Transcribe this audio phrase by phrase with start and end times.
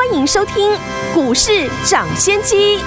[0.00, 0.54] 欢迎收听
[1.12, 2.78] 股市涨先机。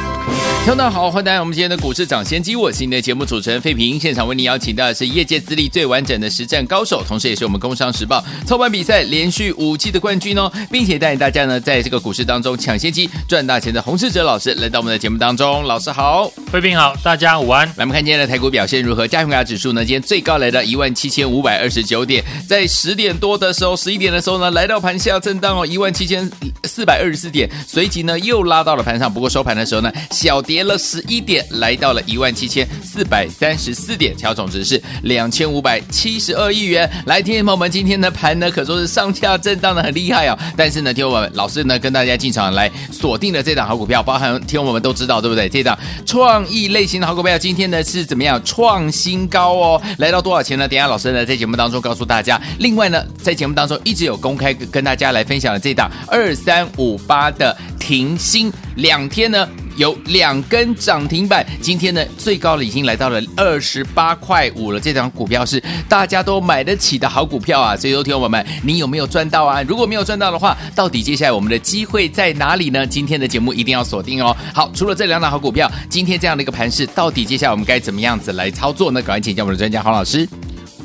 [0.66, 4.00] 听众好，欢迎来到我们今天的股市抢先机，我是你的节目主持人费平。
[4.00, 15.64] 现场为您邀请到的是业界资历最完整的实战高手，同时也是我们工商时报操盘比赛连续五季的冠军哦，并且带领大家呢在这个股市当中抢先机赚大钱的洪世哲老师来到我们的节目当中。
[15.66, 17.68] 老师好，费平好，大家午安。
[17.68, 19.06] 来，我们看今天的台股表现如何？
[19.06, 26.32] 加权股指数呢，今天最高来到一万七千五百二十九点，在十点多的时候，十一点的时候呢，来到盘下震荡哦，一万七千
[26.64, 30.64] 四百二十四点，随即呢又拉到了盘上，不过收盘的时候呢，小跌。
[30.64, 36.90] 了十一点，来到了一万七千四百三十四点，成交总值是两千五百七十二亿元。
[37.06, 40.38] 来，听众朋友们，今天的盘呢，可说是上下震荡的很厉害哦。
[40.56, 45.50] 但是呢，听众朋友们，老师呢跟大家进场来锁定了这档好股票，包含听众朋友们都知道，对不对？
[45.50, 49.82] 这档创意类型的好股票，今天呢是怎么样创新高哦？
[49.98, 50.68] 来到多少钱呢？
[50.68, 52.42] 等下老师呢在节目当中告诉大家。
[52.60, 59.48] 另外呢，在节目当中一直有公开跟大家来分享的这档二三五五八的停薪，两天呢。
[59.76, 64.80] 有两根涨停板，今天呢最高的已经来到了二十八块五了。
[64.80, 67.76] 这张股票是大家都买得起的好股票啊！
[67.76, 69.64] 所以，说，听众朋友们，你有没有赚到啊？
[69.64, 72.86] 如果没有赚到的话，到底接下来我们的机会在哪里呢？
[72.86, 74.38] 今天的节目一定要锁定哦。
[74.54, 79.02] 好，除了这两档好股票，今天这样的一个盘势，到底接下来我们该怎么样子来操作呢？
[79.02, 80.30] 赶快请教我们的专家黄老师。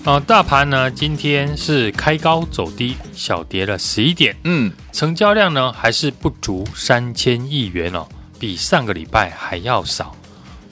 [0.08, 8.08] 呃，大盘呢今天是开高走低，小跌了十一点，嗯，成交量呢还是不足三千亿元哦。
[8.38, 10.16] 比上个礼拜还要少，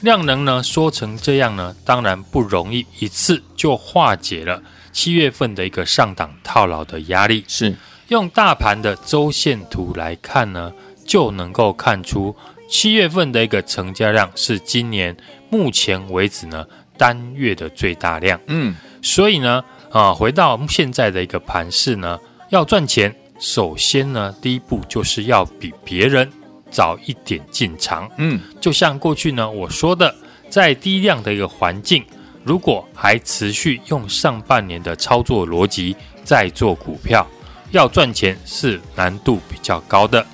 [0.01, 7.45] 量能呢缩成这样呢，当然不容易一次就化解了七月份的一个上档套牢的压力。
[7.47, 7.77] 是
[8.09, 10.73] 用大盘的周线图来看呢，
[11.05, 12.35] 就能够看出
[12.71, 15.15] 七月份的一个成交量是今年
[15.51, 16.65] 目前为止呢
[16.97, 18.41] 单月的最大量。
[18.47, 18.75] 嗯，
[19.07, 19.63] 所以呢，
[19.93, 22.19] 啊，回到现在的一个盘势呢，
[22.51, 26.29] 要赚钱，首先呢，第一步就是要比别人。
[26.69, 30.13] 早一点进场，嗯，就像过去呢我说的，
[30.51, 32.05] 在低量的一个环境，
[32.43, 37.25] 如果还持续用上半年的操作逻辑在做股票，
[37.71, 40.27] 要赚钱是难度比较高的。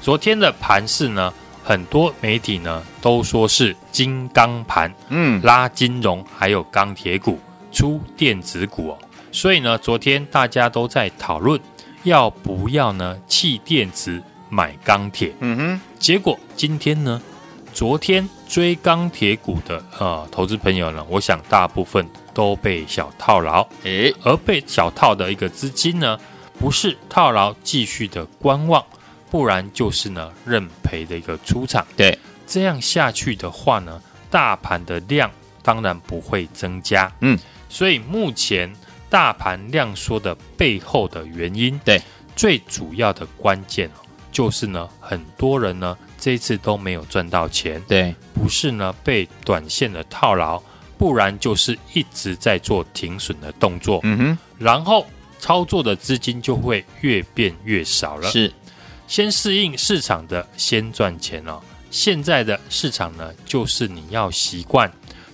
[0.00, 1.34] 昨天的盘势呢，
[1.64, 7.38] 很多媒体呢都说是金刚盘，嗯，拉金融还有钢铁股
[7.72, 8.98] 出电子股哦，
[9.32, 11.58] 所以呢，昨天大家都在讨论
[12.04, 14.22] 要不要呢弃电子。
[14.54, 17.18] 买钢铁，嗯哼，结果今天呢，
[17.72, 26.18] 昨天追钢铁股的呃投资朋友呢，我想大部分都被小套牢，诶，而被小套的一个资金呢，
[26.58, 28.84] 不是套牢继续的观望，
[29.30, 35.30] 不然就是呢认赔的一个出场，对，这样下去的话呢，大盘的量
[35.62, 37.38] 当然不会增加，嗯，
[37.72, 38.70] 所以目前
[39.08, 41.98] 大盘量缩的背后的原因，对，
[42.36, 43.90] 最主要的关键
[44.30, 50.62] 就是呢，很多人呢这一次都没有赚到钱，对，不是呢被短线的套牢，
[50.98, 55.06] 不然就是一直在做停损的动作，嗯哼，然后
[55.38, 58.30] 操作的资金就会越变越少了。
[58.30, 58.52] 是，
[59.08, 61.58] 先适应市场的先赚钱哦。
[61.90, 64.90] 现在的市场呢，就是你要习惯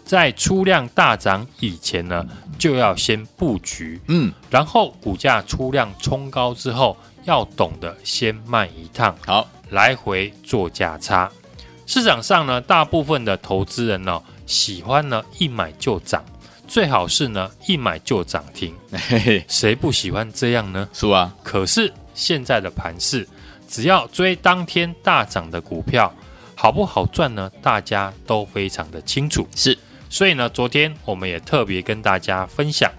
[0.08, 2.26] 在出量大涨以前呢，
[2.58, 6.96] 就要先布局，嗯，然后股价出量冲高之后。
[7.24, 11.30] 要懂得先卖一趟，好，来回做价差。
[11.84, 16.24] 市场上呢，大部分的投资人呢，喜欢呢一买就涨，
[16.66, 18.74] 最好是呢一买就涨停。
[18.90, 20.88] 嘿嘿，谁不喜欢这样呢？
[20.94, 21.30] 是啊。
[21.42, 23.28] 可是现在的盘市，
[23.68, 26.10] 只要追当天大涨的股票，
[26.54, 27.50] 好不好赚呢？
[27.60, 29.46] 大家都非常的清楚。
[29.54, 29.76] 是，
[30.08, 32.90] 所以呢，昨天我们也特别跟大家分享，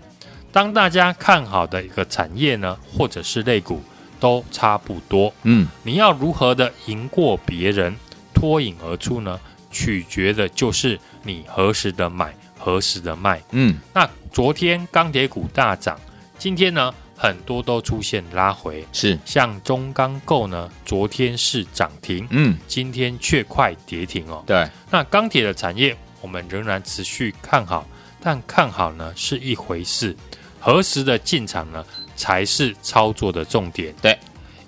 [0.51, 3.81] 当大家看好的一个产业呢，或者是类股。
[4.21, 7.95] 都差不多，嗯，你要如何的赢过别人，
[8.33, 9.39] 脱颖而出呢？
[9.71, 13.77] 取决的就是你何时的买，何时的卖，嗯。
[13.93, 15.97] 那昨天钢铁股大涨，
[16.37, 24.43] 今天呢，很多都出现拉回，是像中钢构呢，昨天是涨停，嗯，今天却快跌停哦。
[24.45, 27.87] 对，那钢铁的产业我们仍然持续看好，
[28.21, 30.15] 但看好呢是一回事，
[30.59, 31.85] 何时的进场呢？
[32.15, 33.95] 才是操作的重点。
[34.01, 34.19] 对，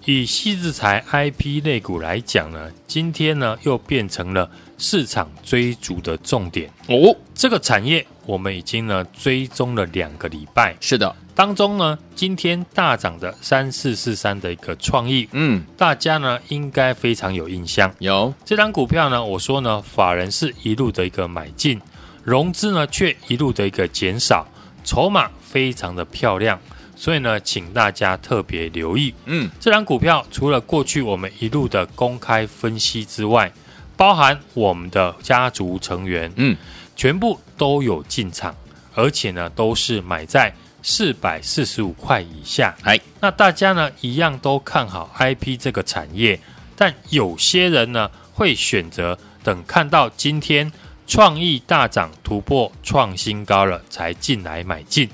[0.05, 6.71] 以矽智财 IP 类股来讲呢，今天呢又变成了市场追逐的重点。
[6.87, 10.73] 哦，这个产业我们已经呢追踪了两个礼拜。
[10.79, 17.91] 是的，当中呢，今天大涨的三四四三的一个创意，嗯，大家呢应该非常有印象。
[17.99, 21.79] 有这张股票呢，我说呢，法人是一路的一个买进，
[22.23, 24.45] 融资呢却一路的一个减少，
[24.83, 26.59] 筹码非常的漂亮，
[26.95, 29.13] 所以呢，请大家特别留意。
[29.25, 33.51] 嗯，这张股票除了过去我们一路的公开分析之外，
[33.95, 36.55] 包含我们的家族成员，嗯，
[36.95, 38.53] 全部都有进场，
[38.93, 40.53] 而且呢，都是买在。
[40.81, 46.39] 四百四十五块以下，哎，那大家呢一样都看好 IP 这个产业，
[46.75, 50.71] 但有些人呢会选择等看到今天
[51.07, 55.09] 创意大涨突破创新高了才进来买进，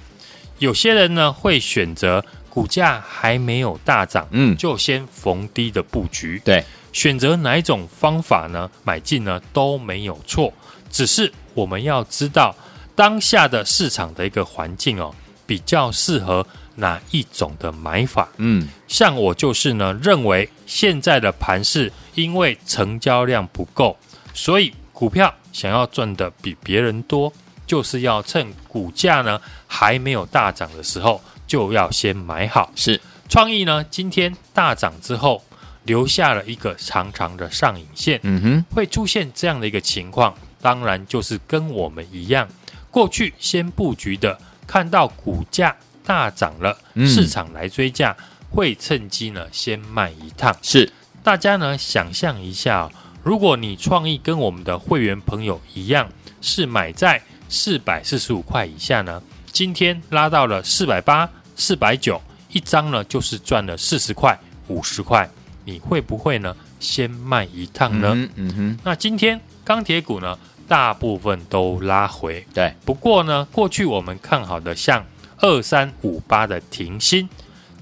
[0.59, 8.69] 有些人呢会选择股价还没有大涨，嗯，就先逢低的布局，对，选择哪一种方法呢？
[8.83, 10.51] 买进呢都没有错，
[10.89, 12.55] 只是我们要知道
[12.95, 15.13] 当下的市场的一个环境哦。
[15.47, 16.45] 比较适合
[16.75, 18.29] 哪一种的买法？
[18.37, 23.97] 嗯，像我就是呢，认为现在的盘势因为成交量不够，
[24.33, 27.33] 所以股票想要赚的比别人多，
[27.65, 32.71] 就是要趁股价呢还没有大涨的时候，就要先买好。
[32.75, 35.43] 是创意呢，今天大涨之后，
[35.85, 38.19] 留下了一个长长的上影线。
[38.23, 42.47] 嗯哼，会出现这样的一个情况，当然就是跟我们一样，
[42.91, 44.37] 过去先布局的。
[44.67, 45.75] 看到股价
[46.05, 46.77] 大涨了，
[47.07, 50.55] 市场来追价，嗯、会趁机呢先卖一趟。
[50.61, 50.91] 是，
[51.23, 52.91] 大家呢想象一下、哦，
[53.23, 56.07] 如果你创意跟我们的会员朋友一样，
[56.41, 62.21] 是买在四百四十五块以下呢，今天拉到了四百八、四百九
[62.51, 64.37] 一张呢，就是赚了四十块、
[64.67, 65.29] 五十块，
[65.63, 68.09] 你会不会呢先卖一趟呢？
[68.13, 70.37] 嗯，嗯哼，那今天钢铁股呢？
[70.67, 72.73] 大部分都拉回，对。
[72.83, 75.05] 不过呢，过去我们看好的像
[75.37, 77.29] 二三五八的停薪，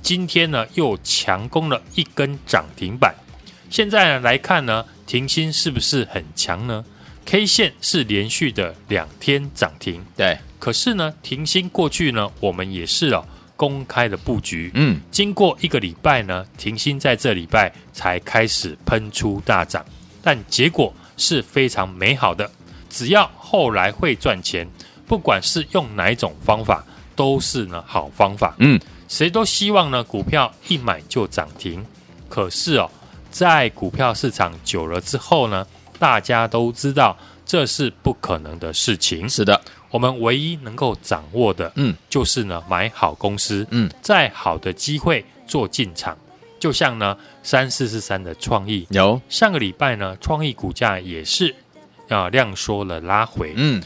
[0.02, 3.16] 今天呢又强攻了一根涨停板。
[3.70, 6.86] 现在呢来看呢，停薪是不是很强呢
[7.26, 10.38] ？K 线是连续的两天涨停，对。
[10.60, 15.02] 可是呢，停薪过去呢，我们也是哦公开的布局，嗯。
[15.10, 19.84] 经过一个礼拜呢，停薪在这礼拜才开始喷出大涨，
[20.22, 22.50] 但结果是非常美好的。
[22.96, 24.66] 只要后来会赚钱，
[25.06, 26.82] 不管是用哪一种方法，
[27.14, 28.56] 都是呢好方法。
[28.60, 31.86] 嗯，谁都希望呢股票一买就涨停。
[32.30, 32.90] 可是哦，
[33.30, 35.68] 在股票市场久了之后呢，
[36.00, 39.28] 大家都知道这是不可能的事情。
[39.28, 39.60] 是的，
[39.92, 46.18] 我们唯一能够掌握的，嗯，就是呢买好公司，嗯，再好的机会做进场。
[46.58, 51.54] 就像呢三四四三的创意，有上个礼拜呢创意股价也是。
[52.10, 53.54] 啊，量缩了拉回。
[53.56, 53.82] 嗯，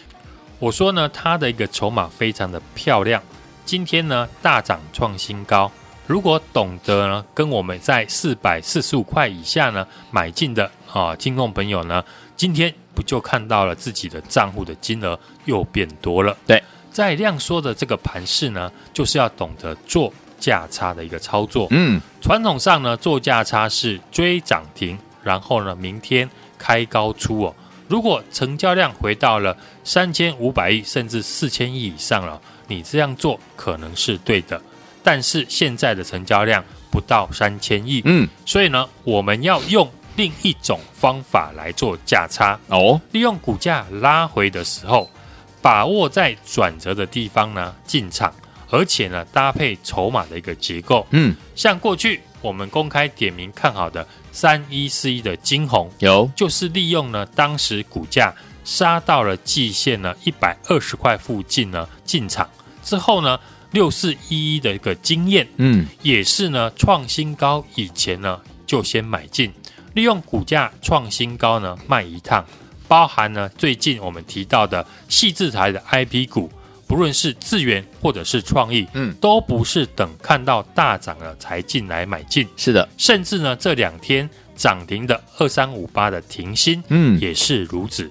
[0.59, 3.21] 我说呢，它的一个筹码非常的漂亮。
[3.65, 5.71] 今天呢大涨创新高。
[6.07, 12.03] 如果懂得呢，跟我们在四百四十五块以下呢买进的啊听众朋友呢，
[12.35, 16.35] 今天不就看到了自己的账户的金额又变多了？
[16.47, 21.67] 对，在量缩的这个盘势呢，就是要懂得做价差的一个操作。
[21.69, 26.27] 嗯，传统上呢做价差是追涨停，然后呢明天
[26.57, 27.55] 开高出哦。
[27.89, 34.61] 如果成交量回到了三千五百亿甚至四千亿以上了，你这样做可能是对的。
[35.01, 45.09] 但是现在的成交量不到三千亿，嗯，所以呢，我们要用另一种方法来做价差哦，利用股价拉回的时候，
[45.61, 48.31] 把握在转折的地方呢进场，
[48.69, 54.07] 而且呢搭配筹码的一个结构，嗯，像过去我们公开点名看好的。
[54.31, 58.33] 三一四一的金红有，就是利用呢当时股价
[58.63, 62.47] 杀到了季线呢一百二十块附近呢进场
[62.83, 63.37] 之后呢
[63.71, 69.51] 六四一一的一个经验，嗯，也是呢创新高以前呢就先买进，
[69.95, 72.45] 利用股价创新高呢卖一趟，
[72.87, 76.49] 包含呢最近我们提到的矽智财的 IP 股。
[76.89, 82.47] 不论是资源或者是创意，嗯，都不是等看到大涨了才进来买进。
[82.57, 88.09] 是的，甚至呢，这两天涨停的二三五八的停薪，嗯，也是如此，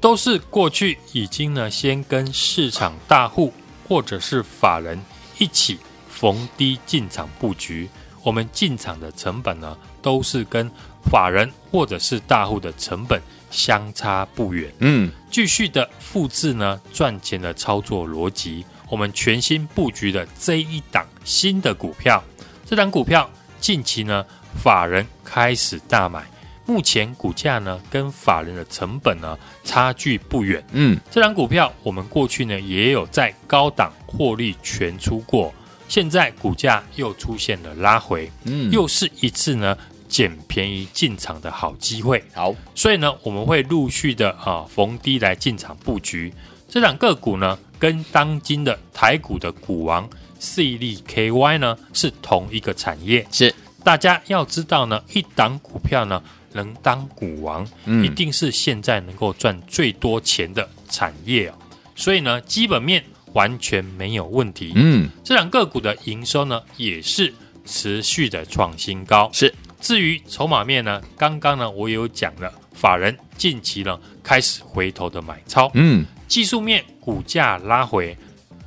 [0.00, 3.52] 都是过去已经呢先跟市场大户
[3.88, 4.96] 或者是法人
[5.38, 5.76] 一起
[6.08, 7.88] 逢低进场布局。
[8.22, 10.70] 我们进场的成本呢，都是跟
[11.10, 13.20] 法人或者是大户的成本。
[13.48, 18.64] 相差不远，嗯，继续的复制呢赚钱的操作逻辑。
[18.88, 22.24] 我们全新布局的这一档新的股票，
[22.64, 24.24] 这档股票近期呢
[24.54, 26.24] 法人开始大买，
[26.64, 30.64] 目前股价呢跟法人的成本呢差距不远。
[30.72, 35.52] 嗯，这档股票我们过去呢也有在高档获利全出过，
[35.86, 39.76] 现在股价又出现了拉回，嗯，又是一次呢
[40.16, 42.24] 捡便宜进场的好机会。
[42.32, 46.32] 好，所以呢我们会陆续的啊逢低来进场布局。
[46.66, 50.08] 这档个股呢跟当今的台股的股王
[50.40, 53.26] CDKY 呢是同一个产业。
[53.30, 53.54] 是，
[53.84, 56.22] 大家要知道呢，一档股票呢。
[56.52, 61.54] 能当股王，嗯，一定是现在能够赚最多钱的产业哦。
[61.94, 63.04] 所以呢，基本面
[63.34, 64.72] 完全没有问题。
[64.74, 67.34] 嗯，这两个股的营收呢，也是
[67.66, 69.28] 持续的创新高。
[69.34, 75.70] 是，至于筹码面呢，刚刚呢我有讲了，法人近期呢开始回头的买超。
[75.74, 78.16] 嗯，技术面股价拉回，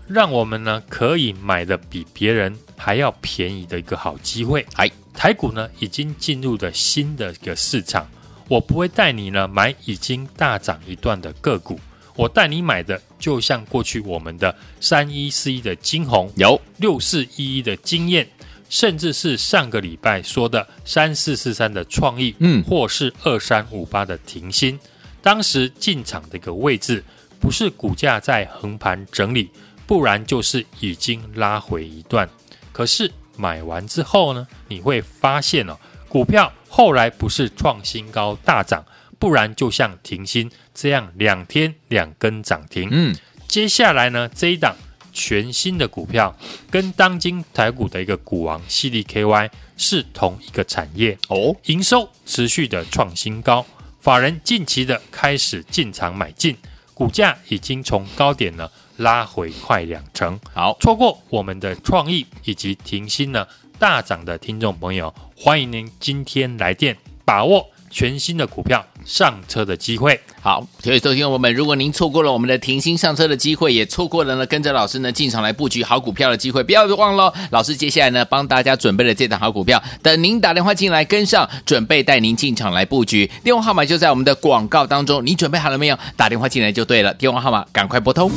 [0.08, 4.66] 让我们呢可以买的比别人还要便宜的一个好机会。
[4.76, 4.90] 哎。
[5.12, 8.08] 台股呢，已经进入了新的一个市场。
[8.48, 11.78] 我不会带你呢买已经大涨一段的个股，
[12.16, 18.26] 我带你买的就像过去我们的三一四一的晶宏，有六四一一的晶焱，
[18.70, 24.80] 甚至是上个礼拜说的三四四三的创意，嗯，或是二三五八的停薪。
[25.22, 27.04] 当时进场的一个位置，
[27.42, 29.50] 不是股价在横盘整理，
[29.86, 32.30] 不然就是已经拉回一段。
[32.72, 33.12] 可是。
[33.40, 35.78] 买完之后呢，你会发现哦，
[36.10, 38.84] 股票后来不是创新高大涨，
[39.18, 42.90] 不然就像停薪这样两天两根涨停。
[42.92, 43.16] 嗯，
[43.48, 44.76] 接下来呢，这一档
[45.20, 46.34] 全新的股票
[46.72, 51.18] 跟当今台股的一个股王 CDKY 是同一个产业。
[51.28, 53.66] 哦，营收持续的创新高，
[54.00, 56.56] 法人近期的开始进场买进，
[56.94, 58.70] 股价已经从高点呢。
[59.00, 63.48] 拉回快两成，好，错过我们的创意以及停薪呢
[63.78, 70.20] 大涨的听众朋友，欢迎您今天来电把握全新的股票上车的机会。
[70.42, 86.00] 好，各位收听我们，如果您错过了我们的停薪上车的机会，也错过了呢跟着老师呢进场来布局好股票的机会，不要忘了，老师接下来呢帮大家准备了这档好股票，等您打电话进来跟上，准备带您进场来布局，电话号码就在我们的广告当中，你准备好了没有？
[86.16, 88.32] 打电话进来就对了，电话号码赶快拨通。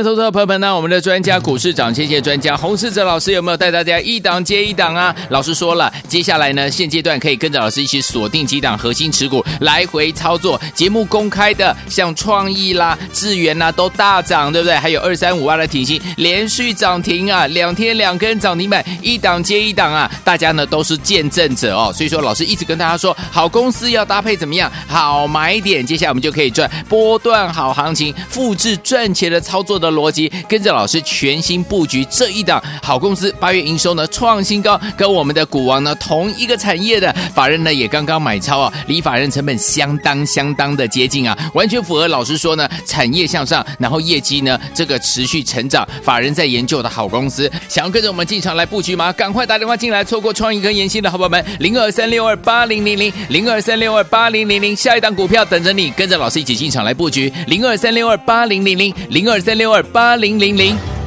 [0.00, 5.14] 的投资者朋友们呢，我们的专家股市涨谢谢专家洪世哲老师有没有带大家一档接一档啊？
[5.28, 10.58] 老师说了，接下来呢，现阶段可以跟着老师一起锁定几档核心持股来回操作。
[10.74, 14.74] 节目公开的，像创意啦、智源啦都大涨，对不对？
[14.74, 21.92] 还有二三五二的挺新连续涨停啊，两天两根涨停板，一档接一档啊，大家呢都是见证者哦。
[21.94, 24.72] 所以说，老师一直跟大家说，好公司要搭配怎么样？
[24.88, 29.38] 好买点，接下来我们就可以赚波段好行情，复制赚钱的。
[29.50, 49.12] 操作的逻辑，跟着老师全新布局这一档好公司，八月营收呢创新高，跟我们的股王呢同一个产业的法人呢也刚刚买超啊，离法人成本相当相当的接近啊，完全符合老师说呢产业向上，然后业绩呢这个持续成长，法人在研究的好公司，想要跟着我们进场来布局吗？
[49.12, 59.40] 赶快打电话进来，错过创意跟研欣的好朋友们，零二三六二八零零零零二三六二八零零零，下一档股票等着你，跟着老师一起进场来布局，零二三六二八零零零零二。
[59.40, 60.99] 三六二八零零零。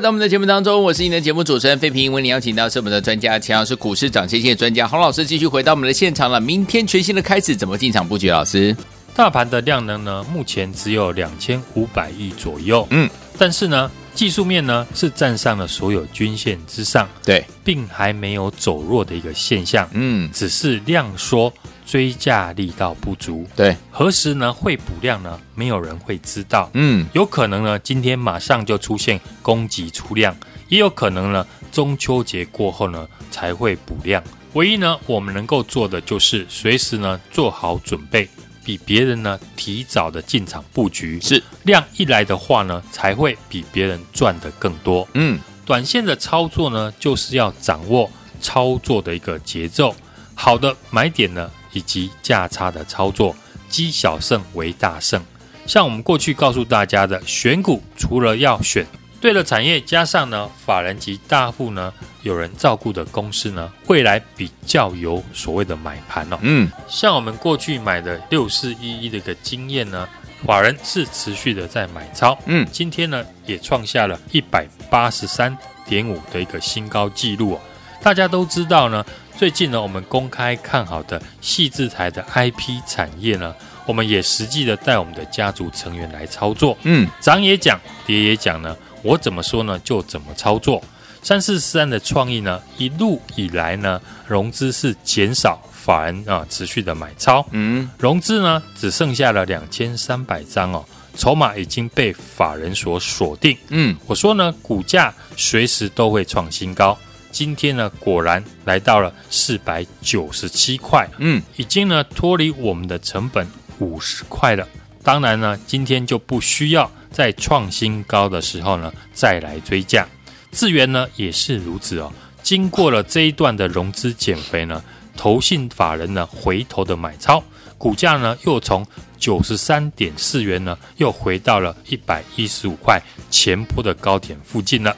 [0.00, 2.10] 回到我们的节目当中，我是您的节目主持人费平。
[2.10, 6.40] 为您邀请到是我们的专家，钱老师股市涨跌线专家洪老师，继续回到我们的现场了。
[6.40, 8.30] 明天全新的开始，怎么进场布局？
[8.30, 8.74] 老师，
[9.14, 12.88] 大盘的量能呢，目前只有两千五百亿左右。
[12.88, 19.86] 嗯，但是呢，技术面呢是站上了所有均线之上，对，并还没有走弱的一个现象。
[19.92, 21.52] 嗯，只是量缩。
[21.90, 25.40] 追价力道不足，对，何时呢会补量呢？
[25.56, 26.70] 没有人会知道。
[26.74, 30.32] 嗯，有可能呢，今天马上就出现供给出量，
[30.68, 34.22] 也有可能呢，中秋节过后呢才会补量。
[34.52, 38.28] 唯一呢，我们能够做的就是随时呢做好准备，
[38.64, 41.20] 比别人呢提早的进场布局。
[41.20, 45.08] 是量一来的话呢，才会比别人赚的更多。
[45.14, 48.08] 嗯，短线的操作呢，就是要掌握
[48.40, 49.92] 操作的一个节奏，
[50.36, 51.50] 好的买点呢。
[51.72, 53.34] 以及价差的操作，
[53.68, 55.22] 积小胜为大胜。
[55.66, 58.84] 像我们过去告诉大家的，选股除了要选
[59.20, 66.38] 对了产业，加上呢法人及大户呢有人照顾的公司呢，未来比较有所谓的买盘哦。
[66.40, 70.08] 嗯，像我们过去买的六四一一的一个经验呢，
[70.44, 72.36] 法人是持续的在买超。
[72.46, 77.60] 嗯，今天呢也创下了一百八十三点五的一个新高纪录哦。
[78.02, 79.04] 大家都知道呢。
[79.40, 83.54] 最近呢，我们公开看好的矽智财的 IP 产业呢，
[83.86, 86.76] 我们也实际的带我们的家族成员来操作。
[86.82, 90.84] 嗯，涨也讲，跌也讲呢，我怎么说呢，就怎么操作。
[91.22, 97.42] 三四三的创意呢，一路以来呢，融资是减少，法人啊持续的买超。
[97.52, 100.84] 嗯，融资呢只剩下了两千三百张哦，
[101.16, 103.56] 筹码已经被法人所锁定。
[103.70, 106.98] 嗯，我说呢，股价随时都会创新高。
[107.30, 113.46] 今天呢，果然来到了四百九十七块，嗯，已经呢脱离我们的成本
[113.78, 114.66] 五十块了。
[115.02, 120.06] 当然呢，今天就不需要在创新高的时候呢再来追价。
[120.52, 122.12] 智源呢也是如此哦。
[122.42, 124.82] 经过了这一段的融资减肥呢，
[125.16, 127.42] 投信法人呢回头的买超，
[127.78, 128.86] 股价呢又从
[129.18, 134.96] 九十三点四元呢又回到了一百一十五块前波的高点附近了。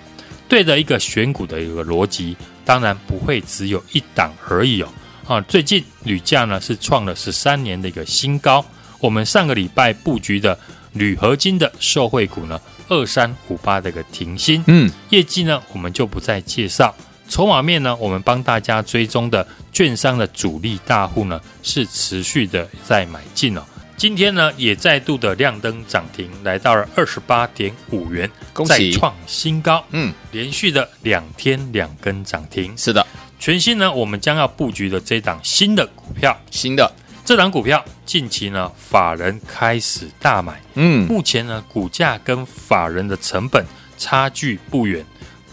[0.53, 4.89] 对的一个选股的一个逻辑，当然不会只有一档而已哦。
[5.27, 8.63] 啊，最近铝价呢是创了十三年的一个新高。
[9.01, 10.59] 我们上个礼拜布局的
[10.93, 16.95] 铝合金的受惠股呢，二三五八的一个停薪，嗯，业绩呢我们就不再介绍。
[17.31, 23.63] 筹码面呢，我们帮大家追踪的券商的主力大户呢，是持续的在买进哦。
[23.97, 29.85] 今天呢，也再度的亮灯涨停，来到了二十八点五元，恭喜再创新高。
[29.91, 32.77] 嗯，连续的两天两根涨停。
[32.77, 33.07] 是的，
[33.39, 36.91] 全新呢，我们将要布局的这档新的股票，新的
[37.25, 40.61] 这档股票，近期呢，法人开始大买。
[40.75, 43.65] 嗯，目前呢，股价跟法人的成本
[43.97, 45.05] 差距不远。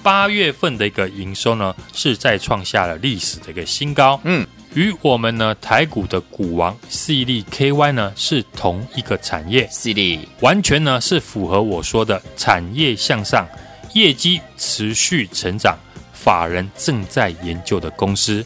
[0.02, 4.20] 八月份的一个营收呢，是再创下了历史的一个新高。
[4.24, 4.48] 嗯。
[4.80, 13.46] 与我们呢台股的股王 C 力 KY 呢是同一个产业，，C 力完全呢是符合我说的产业向上，
[13.94, 15.78] 业绩持续成长，
[16.14, 18.46] 法人正在研究的公司。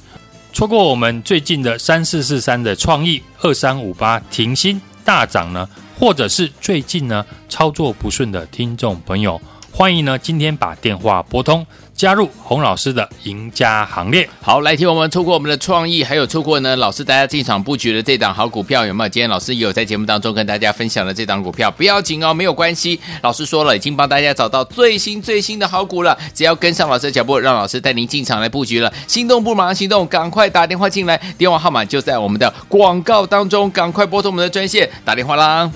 [0.51, 5.69] 错过我们最近的三四四三的创意二三五八停薪大涨呢，
[5.99, 9.39] 或者是最近呢操作不顺的听众朋友，
[9.71, 11.63] 欢迎呢今天把电话拨通。
[11.95, 14.27] 加入洪老师的赢家行列。
[14.41, 19.09] 好，来听我们错过我们的创意，还有错过呢，老师大家进场布局的这档好股票有没有？
[19.09, 22.99] 今天老师也有在节目当中跟大家分享了这档股票，不要紧哦，没有关系。
[23.21, 28.91] 老师说了，已经帮大家找到最新最新的好股了，只要跟上老师的脚步，让老师带您进场来布局了。
[29.07, 35.71] 心动不马上行动，赶快打电话进来，电话号码就在我们的广告当中，赶快拨通我们的专线打电话啦。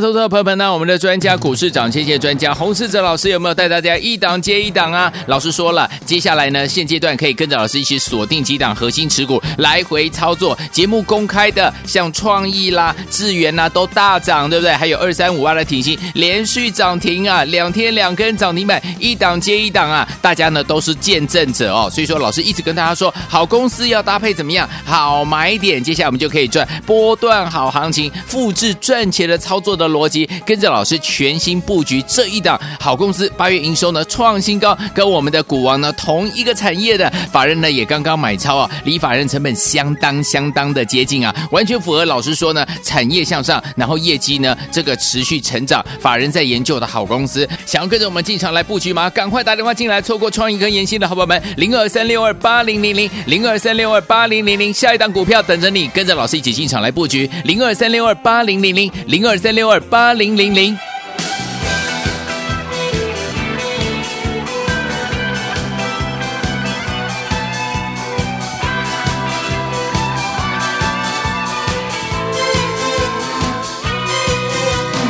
[0.00, 5.12] 的投资者朋友们呢，我们的专家股市涨谢谢专家洪世哲老师有没有带大家一档接一档啊？
[5.26, 10.58] 老师说了，接下来呢，现阶段可以跟着老师一起锁定几档核心持股来回操作。
[10.72, 14.72] 节目公开的，像创意啦、智原呐都大涨，对不对？
[14.72, 21.88] 还有二三五二的挺新连续涨停啊，两天两根涨停板，一档接一档啊，大家呢都是见证者哦。
[21.92, 24.68] 所以说，老师一直跟大家说，好公司要搭配怎么样？
[24.84, 29.60] 好买点，接下来我们就可以赚波段好行情，复制赚钱的操。
[29.60, 49.08] 作的逻辑，跟着老师全新布局这一档好公司，八月营收呢创新高，跟我们的股王呢同一个产业的法人呢也刚刚买超啊，离法人成本相当相当的接近啊，完全符合老师说呢产业向上，然后业绩呢这个持续成长，法人在研究的好公司，想要跟着我们进场来布局吗？
[49.10, 60.76] 赶快打电话进来，错过创意跟研芯的好朋友们，零二三六二八零零零零二三六二八零零零，下一档股票等着你，跟着老师一起进场来布局，零二三六二八零零零零二三六二八零零零。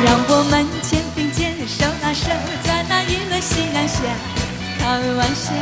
[0.05, 2.29] 让我们肩并肩，手拉手，
[2.63, 3.97] 在那一轮夕阳下
[4.77, 5.53] 开玩笑。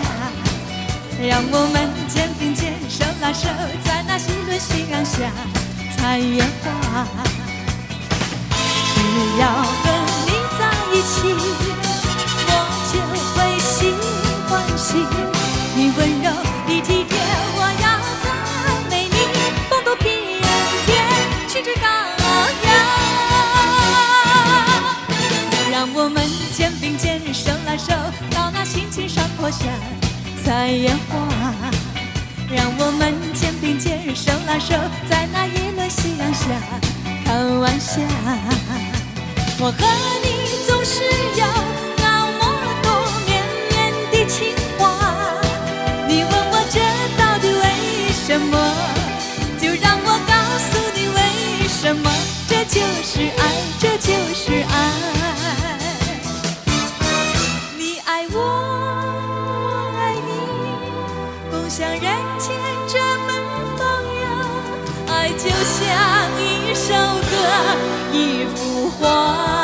[1.25, 3.47] 让我们肩并肩，手拉手，
[3.85, 5.31] 在那一轮夕阳下
[5.95, 7.48] 采烟花。
[8.99, 9.03] 只
[9.39, 9.43] 要
[9.81, 9.83] 和
[10.27, 11.15] 你在一起，
[12.47, 12.51] 我
[12.91, 12.93] 就
[13.33, 13.71] 会心
[14.47, 14.87] 欢喜。
[15.75, 16.27] 你温柔，
[16.67, 16.91] 体贴，
[17.55, 17.85] 我要
[18.23, 18.25] 赞
[18.89, 19.15] 美你，
[19.69, 20.05] 风度翩
[20.85, 20.89] 翩，
[21.47, 21.85] 气质高
[22.65, 22.67] 雅。
[25.71, 26.17] 让我们
[26.53, 27.07] 肩并肩。
[27.31, 27.93] 手拉手
[28.31, 29.65] 到那青青山坡下
[30.43, 31.15] 采野花，
[32.51, 34.73] 让我们肩并肩手拉手，
[35.07, 36.47] 在那一轮夕阳下
[37.23, 38.01] 看晚霞。
[39.61, 39.73] 我和
[40.23, 40.27] 你
[40.65, 41.03] 总是
[41.35, 41.45] 有
[41.97, 42.41] 那么
[42.81, 42.87] 多
[43.25, 44.81] 绵绵的情话，
[46.07, 46.79] 你问我这
[47.17, 47.65] 到底为
[48.25, 48.57] 什么？
[49.59, 52.09] 就让我告诉你为什么，
[52.47, 53.43] 这就是爱，
[53.81, 54.73] 这就是爱。
[57.77, 60.31] 你爱我，我爱你，
[61.51, 61.99] 共享人
[62.39, 62.55] 间
[62.87, 63.27] 这份
[63.75, 63.79] 丰
[64.23, 65.83] 有，爱就像
[66.39, 66.95] 一首
[67.27, 67.35] 歌，
[68.11, 69.58] 一幅画。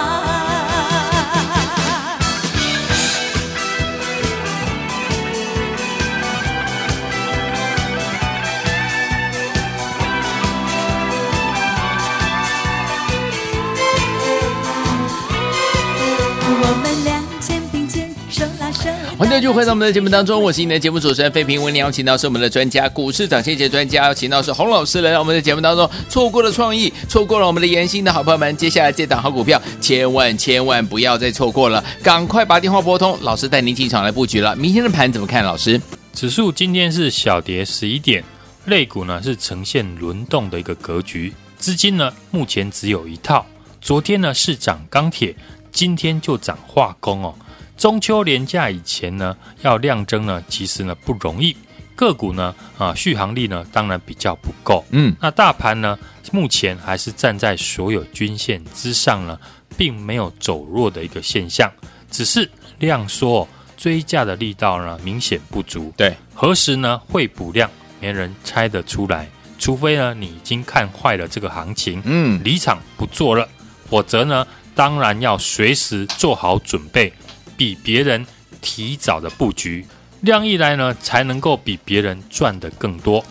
[19.18, 21.64] 欢迎继续回到我们的节目当中，我是你的节目主持人费平。
[21.64, 25.90] 为您邀请到是我们的专家，股市涨跌专家，邀请到是洪老师来到我们的节目当中。
[26.10, 34.54] 错过了创意，错过了我们的研芯的好朋友们，接下来这档好股票，千万千万不要再错过了，赶快把电话拨通，老师带您进场来布局了。
[34.54, 35.46] 明天的盘怎么看？
[35.46, 35.82] 老师，
[36.14, 38.22] 指数今天是小跌十一点，
[38.66, 43.46] 类股呢是呈现轮动的一个格局，资金呢目前只有一套，
[43.80, 45.34] 昨天呢是涨钢铁，
[45.72, 47.34] 今天就涨化工哦。
[47.78, 51.56] 中秋连假以前呢，要量增呢，其实呢不容易。
[51.96, 54.84] 个股呢，啊，续航力呢，当然比较不够。
[54.90, 55.98] 嗯，那大盘呢，
[56.32, 59.40] 目前还是站在所有均线之上呢，
[59.78, 61.72] 并没有走弱的一个现象，
[62.12, 65.94] 只是量缩，追价的力道呢明显不足。
[65.96, 67.70] 对，何时呢会补量，
[68.02, 69.30] 没人猜得出来。
[69.58, 73.48] 除非呢你已经看坏了这个行情，嗯，离场不做了，
[73.90, 77.14] 否则呢，当然要随时做好准备。
[77.58, 78.26] 比别人
[78.62, 79.86] 提早的布局，
[80.22, 83.24] 量一来呢，才能够比别人赚得更多。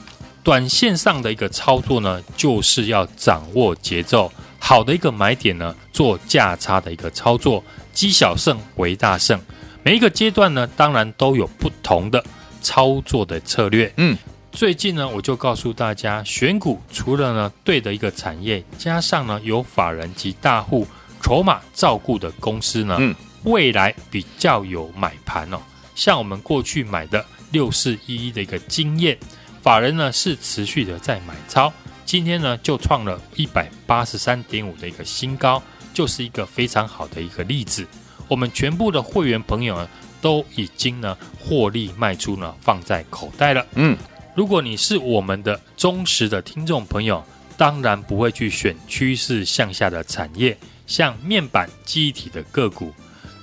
[0.42, 9.40] 短线上的一个操作呢，就是要掌握节奏，好的一个买点呢，做价差的一个操作，积小胜为大胜。
[9.82, 12.22] 每一个阶段呢，当然都有不同的
[12.60, 13.90] 操作的策略。
[13.96, 14.16] 嗯，
[14.52, 20.86] 最近呢，我就告诉大家，选股除了呢对的一个产业，加上呢有法人及大户
[21.22, 23.14] 筹码照顾的公司呢，嗯。
[23.44, 25.60] 未来比较有买盘哦，
[25.94, 29.16] 像我们过去买的六四一一的一个经验，
[29.62, 31.72] 法人呢是持续的在买超，
[32.04, 37.86] 今天呢就创了一百八十三点五的一个新高，就是一个非常好的一个例子。
[38.28, 39.88] 我们全部的会员朋友呢
[40.22, 43.66] 都已经呢获利卖出呢放在口袋了。
[43.74, 43.96] 嗯，
[44.34, 47.22] 如果你是我们的忠实的听众朋友，
[47.58, 52.92] 当然不会去选趋势向下的产业，像面板记忆体的个股。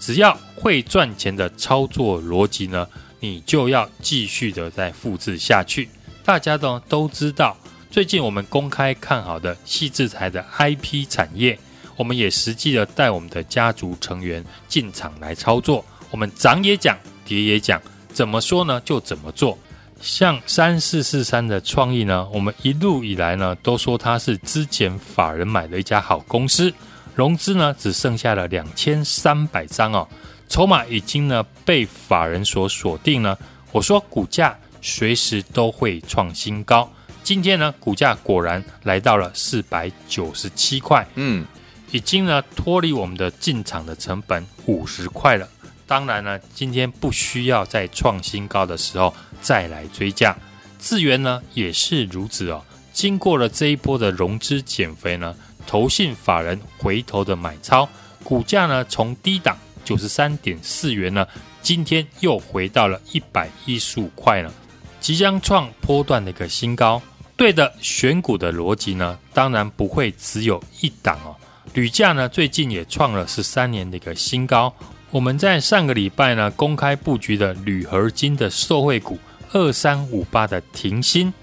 [0.02, 2.88] 只要会赚钱的操作逻辑呢，
[3.20, 5.88] 你就要继续的再复制下去。
[6.26, 7.56] 大家都都知道，
[7.92, 11.58] 最近我们公开看好的矽智财的 IP 产业，
[11.96, 15.86] 我们也实际的带我们的家族成员进场来操作。
[16.10, 17.80] 我们涨也讲，跌也讲，
[18.12, 19.58] 怎么说呢就怎么做。
[20.02, 26.74] 像三四四三的创意呢，我们一路以来呢都说它是之前法人买的一家好公司。
[27.16, 30.08] 融资呢只剩下了两千三百张哦，
[30.48, 33.38] 筹码已经呢被法人所锁定了。
[33.72, 36.92] 我说股价随时都会创新高，
[37.24, 41.06] 今天呢股价果然来到了四百九十七块。
[41.16, 41.46] 嗯，
[41.92, 45.48] 已经呢脱离我们的进场的成本五十块了。
[45.86, 50.36] 当然呢，今天不需要在创新高的时候再来追价。
[50.80, 52.64] 智源呢也是如此哦。
[52.94, 57.88] 经过了这一波的融资减肥呢，投信法人回头的买超，
[58.24, 61.28] 股价呢从低档九十三点四元呢，
[61.62, 64.54] 今天又回到了一百一十五块了，
[65.00, 67.02] 即将创波段的一个新高。
[67.36, 71.36] 对的，选股的逻辑呢，当然不会只有一档哦。
[71.74, 74.72] 铝价呢，最近也创了十三年的一个新高。
[75.10, 79.18] 我们在上个礼拜呢，公开布局的铝合金的受惠股
[79.52, 81.34] 二三五八的停薪。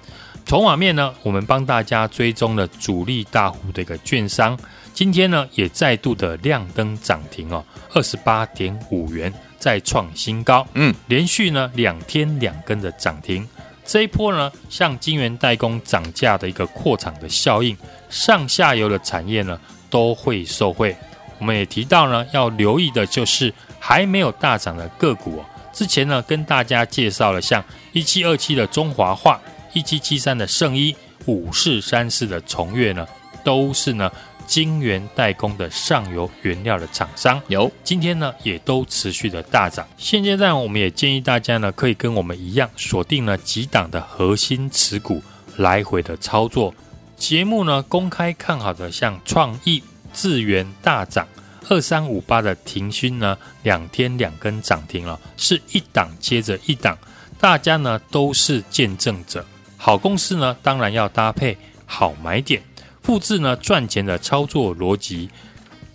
[0.48, 4.58] 筹码面呢，我们帮大家追踪了主力大户的一个券商，
[4.94, 10.66] 今天呢也再度的亮灯涨停哦，二十八点五元再创新高。
[10.72, 13.46] 嗯，连续呢两天两根的涨停。
[13.84, 17.76] 这一波呢，像晶圆代工涨价的一个扩厂的效应，
[18.08, 20.96] 上下游的产业呢都会受惠。
[21.38, 25.44] 我们也提到呢，要留意的就是还没有大涨的个股哦。
[25.74, 29.38] 之前呢，跟大家介绍了像一七二七的中华化、
[29.78, 30.94] 一七七三的圣衣、
[31.26, 33.06] 五四三四的崇越呢，
[33.44, 34.10] 都是呢。
[34.46, 39.86] 晶圆代工的上游原料的厂商有，今天呢也都持续的大涨。
[39.98, 45.22] 现阶段我们也建议大家呢，可以跟我们一样锁定了几档的核心持股，
[45.58, 46.74] 来回的操作。
[47.18, 49.82] 节目呢公开看好的像创意、
[50.14, 51.28] 智源大涨，
[51.68, 56.96] 二三五八的停薪呢，两天两根涨停了，是一档接着一档，
[57.38, 59.44] 大家呢都是见证者。
[59.78, 62.60] 好公司呢，当然要搭配好买点。
[63.00, 65.30] 复制呢赚钱的操作逻辑，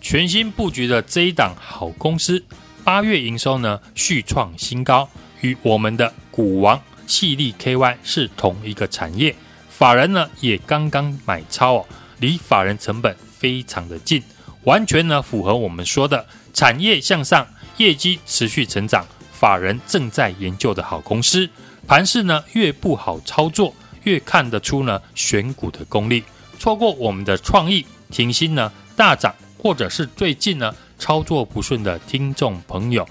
[0.01, 2.43] 全新布局的这一档好公司，
[2.83, 5.07] 八月营收呢续创新高，
[5.41, 9.35] 与我们的股王矽力 KY 是同一个产业，
[9.69, 11.85] 法人呢也刚刚买超哦，
[12.19, 14.23] 离法人成本非常的近，
[14.63, 17.45] 完全呢符合我们说的产业向上，
[17.77, 21.47] 业绩持续成长，法人正在研究的好公司，
[21.87, 26.23] 盘势呢越不好操作，越看得出呢选股的功力。
[26.57, 33.07] 错过我们的创意停薪呢大涨，或者是最近呢操作不顺的听众朋友，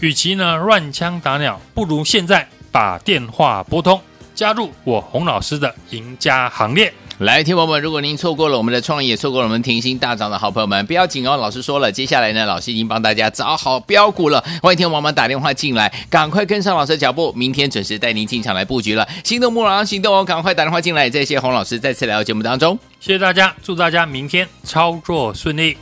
[0.00, 4.00] 与其呢乱枪打鸟，不如现在把电话拨通，
[4.34, 6.92] 加入我洪老师的赢家行列。
[7.20, 11.36] 来，听友们，如果您错过了我们的创业，错过了我们停欣大涨的好朋友们，不要紧哦。
[11.36, 14.42] 老师说了，接下来呢，老师已经帮大家找好标股了。
[14.62, 19.06] 欢迎听友们打电话进来，赶快跟上老师的脚步，明天准时带您进场来布局了。
[19.22, 21.10] 心动不如行动哦，赶快打电话进来。
[21.10, 25.76] 再谢洪老师再次来到节目当中，谢谢大家，祝大家明天操作顺利。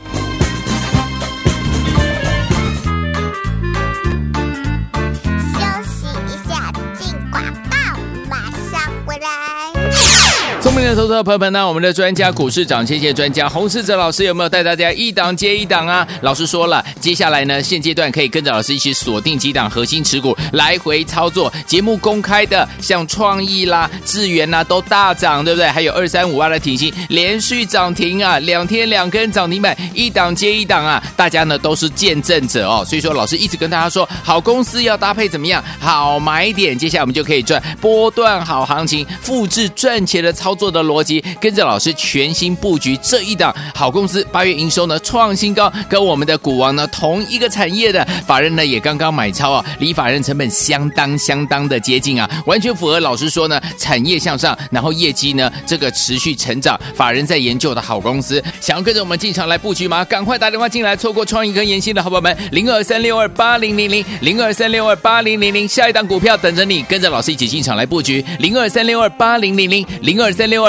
[10.89, 16.07] 的投资朋友们呢，我们的专家股市涨跌专家洪世哲老师有没有带大家一档接一档啊？
[16.21, 21.51] 老师说了，接下来呢，现阶段可以跟着老师一起锁定几档核心持股，来回操作。
[21.67, 25.67] 节目公开的，像创意啦、智原呐，都大涨，对不对？
[25.67, 32.83] 还有二三五二的停欣连续涨停啊，两天两根涨停板，一档接一档啊，大家呢都是见证者哦。
[32.87, 35.63] 所以说，老师一直跟大家说，好公司要搭配怎么样？
[35.79, 40.69] 好买点，接下来我们就可以赚波段好行情，复制赚钱的操作。
[40.69, 60.03] 的的逻辑，跟着老师全新布局这一档好公司，八月营收呢创新高，跟我们的股王呢同一个产业的法人呢也刚刚买超啊，离法人成本相当相当的接近啊，完全符合老师说呢产业向上，然后业绩呢这个持续成长，法人在研究的好公司，想要跟着我们进场来布局吗？
[60.03, 70.49] 赶快打电话进来，错过创意跟研欣的好朋友们，零二三六二八零零零零二三六二八零零零，下一档股票等着你，跟着老师一起进场来布局，零二三六二八零零零零二三。
[70.49, 70.68] 六二